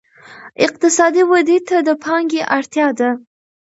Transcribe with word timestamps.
اقتصادي 0.65 1.23
ودې 1.31 1.57
ته 1.67 1.77
د 1.87 1.89
پانګې 2.03 2.41
اړتیا 2.55 2.87
ده. 2.99 3.09